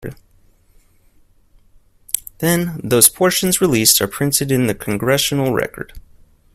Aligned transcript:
Then, 2.39 2.81
those 2.83 3.07
portions 3.07 3.61
released 3.61 4.01
are 4.01 4.07
printed 4.07 4.51
in 4.51 4.65
the 4.65 4.73
Congressional 4.73 5.53
Record. 5.53 5.93